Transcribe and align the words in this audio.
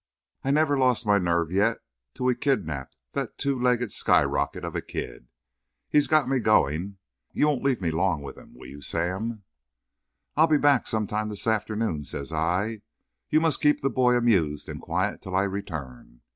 I 0.43 0.49
never 0.49 0.79
lost 0.79 1.05
my 1.05 1.19
nerve 1.19 1.51
yet 1.51 1.77
till 2.15 2.25
we 2.25 2.33
kidnapped 2.33 2.97
that 3.11 3.37
two 3.37 3.59
legged 3.61 3.91
skyrocket 3.91 4.65
of 4.65 4.75
a 4.75 4.81
kid. 4.81 5.27
He's 5.89 6.07
got 6.07 6.27
me 6.27 6.39
going. 6.39 6.97
You 7.33 7.45
won't 7.47 7.61
leave 7.61 7.81
me 7.81 7.91
long 7.91 8.23
with 8.23 8.35
him, 8.35 8.55
will 8.57 8.65
you, 8.65 8.81
Sam?" 8.81 9.43
"I'll 10.35 10.47
be 10.47 10.57
back 10.57 10.87
some 10.87 11.05
time 11.05 11.29
this 11.29 11.45
afternoon," 11.45 12.03
says 12.05 12.33
I. 12.33 12.81
"You 13.29 13.41
must 13.41 13.61
keep 13.61 13.81
the 13.81 13.91
boy 13.91 14.15
amused 14.15 14.67
and 14.67 14.81
quiet 14.81 15.21
till 15.21 15.35
I 15.35 15.43
return. 15.43 16.21